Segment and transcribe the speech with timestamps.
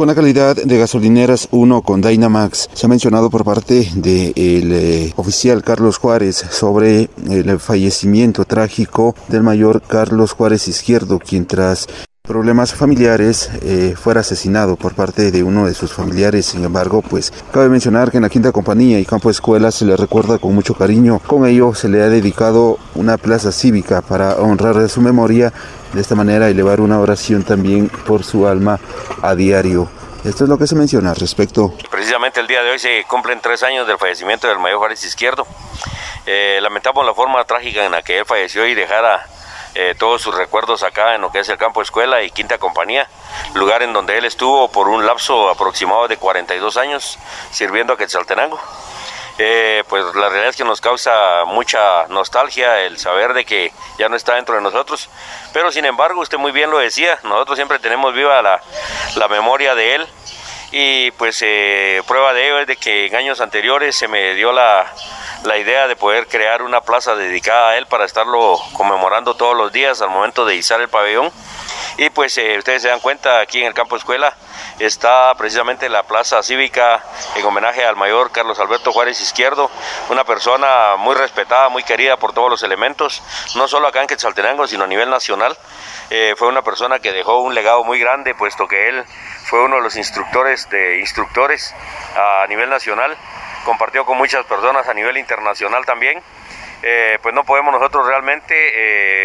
[0.00, 2.70] con la calidad de gasolineras 1 con Dynamax.
[2.72, 9.42] Se ha mencionado por parte del eh, oficial Carlos Juárez sobre el fallecimiento trágico del
[9.42, 11.86] mayor Carlos Juárez Izquierdo, quien tras
[12.22, 16.46] problemas familiares eh, fuera asesinado por parte de uno de sus familiares.
[16.46, 19.84] Sin embargo, pues cabe mencionar que en la quinta compañía y campo de escuela se
[19.84, 21.20] le recuerda con mucho cariño.
[21.26, 25.52] Con ello se le ha dedicado una plaza cívica para honrar su memoria.
[25.92, 28.78] De esta manera elevar una oración también por su alma
[29.22, 29.88] a diario.
[30.24, 31.74] Esto es lo que se menciona al respecto.
[31.90, 35.46] Precisamente el día de hoy se cumplen tres años del fallecimiento del mayor Juárez Izquierdo.
[36.26, 39.26] Eh, lamentamos la forma trágica en la que él falleció y dejara
[39.74, 43.08] eh, todos sus recuerdos acá en lo que es el campo escuela y quinta compañía,
[43.54, 47.18] lugar en donde él estuvo por un lapso aproximado de 42 años
[47.50, 48.60] sirviendo a Quetzaltenango.
[49.88, 54.16] Pues la realidad es que nos causa mucha nostalgia el saber de que ya no
[54.16, 55.08] está dentro de nosotros,
[55.52, 58.60] pero sin embargo usted muy bien lo decía, nosotros siempre tenemos viva la,
[59.16, 60.06] la memoria de él
[60.72, 64.52] y pues eh, prueba de ello es de que en años anteriores se me dio
[64.52, 64.86] la,
[65.44, 69.72] la idea de poder crear una plaza dedicada a él para estarlo conmemorando todos los
[69.72, 71.32] días al momento de izar el pabellón.
[72.00, 74.34] Y pues eh, ustedes se dan cuenta, aquí en el campo escuela
[74.78, 77.04] está precisamente la plaza cívica
[77.36, 79.70] en homenaje al mayor Carlos Alberto Juárez Izquierdo,
[80.08, 83.22] una persona muy respetada, muy querida por todos los elementos,
[83.54, 85.54] no solo acá en Quetzaltenango, sino a nivel nacional.
[86.08, 89.04] Eh, fue una persona que dejó un legado muy grande, puesto que él
[89.44, 91.74] fue uno de los instructores de instructores
[92.16, 93.14] a nivel nacional
[93.64, 96.22] compartió con muchas personas a nivel internacional también.
[96.82, 98.54] Eh, pues no podemos nosotros realmente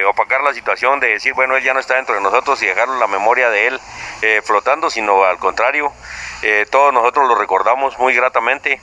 [0.00, 2.66] eh, opacar la situación de decir, bueno, él ya no está dentro de nosotros y
[2.66, 3.80] dejar la memoria de él
[4.22, 5.92] eh, flotando, sino al contrario,
[6.70, 8.80] todos nosotros lo recordamos muy gratamente,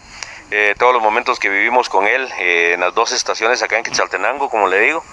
[0.77, 4.67] todos los momentos que vivimos con él en las dos estaciones acá en Quetzaltenango, como
[4.67, 5.03] le digo,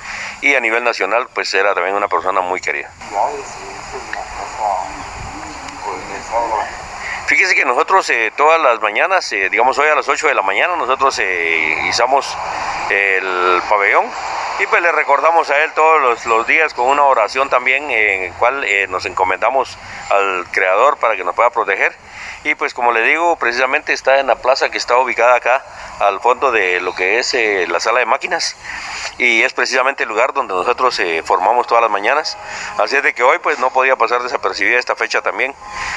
[0.42, 2.88] y a nivel nacional, pues era también una persona muy querida.
[7.26, 10.42] Fíjese que nosotros eh, todas las mañanas, eh, digamos hoy a las 8 de la
[10.42, 12.38] mañana, nosotros eh, izamos
[12.88, 14.06] el pabellón
[14.60, 18.32] y pues le recordamos a él todos los, días con una oración también en el
[18.34, 19.76] cual nos encomendamos
[20.08, 21.96] al Creador para que nos pueda proteger.
[22.44, 25.64] Y pues como le digo, precisamente está en la plaza que está ubicada acá
[25.98, 27.36] al fondo de lo que es
[27.68, 28.56] la sala de máquinas
[29.18, 32.36] y es precisamente el lugar donde nosotros eh, formamos todas las mañanas.
[32.78, 35.54] Así es de que hoy pues no podía pasar desapercibida esta fecha también.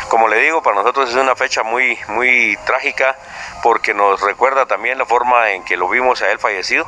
[0.09, 3.15] Como le digo, para nosotros es una fecha muy, muy trágica
[3.61, 6.87] porque nos recuerda también la forma en que lo vimos a él fallecido,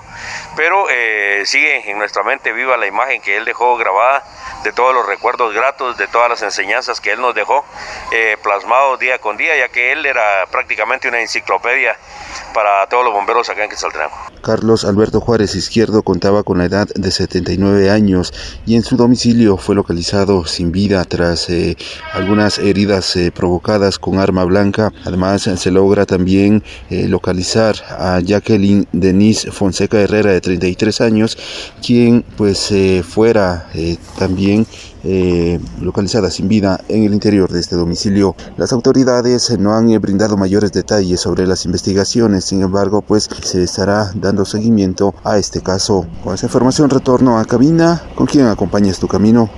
[0.56, 4.24] pero eh, sigue en nuestra mente viva la imagen que él dejó grabada
[4.64, 7.66] de todos los recuerdos gratos, de todas las enseñanzas que él nos dejó
[8.12, 11.98] eh, plasmados día con día, ya que él era prácticamente una enciclopedia
[12.54, 14.16] para todos los bomberos acá en Quetzaltenango.
[14.42, 18.34] Carlos Alberto Juárez Izquierdo contaba con la edad de 79 años
[18.66, 21.78] y en su domicilio fue localizado sin vida tras eh,
[22.14, 24.92] algunas heridas eh, provocadas con arma blanca.
[25.06, 31.38] Además se logra también eh, localizar a Jacqueline Denise Fonseca Herrera de 33 años,
[31.82, 32.74] quien pues
[33.04, 33.68] fuera
[34.18, 34.66] también
[35.04, 38.36] eh, localizada sin vida en el interior de este domicilio.
[38.58, 44.12] Las autoridades no han brindado mayores detalles sobre las investigaciones, sin embargo, pues se estará
[44.14, 46.06] dando seguimiento a este caso.
[46.24, 49.50] Con esa información retorno a cabina, con quien acompañas tu camino.